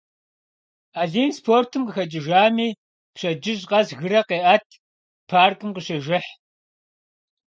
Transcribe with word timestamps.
Алим 1.01 1.29
спортым 1.39 1.81
къыхэкӏыжами, 1.85 2.69
пщэдджыжь 3.13 3.65
къэс 3.69 3.89
гырэ 3.99 4.21
къеӏэт, 4.29 4.65
паркым 5.29 5.69
къыщежыхь. 5.75 6.31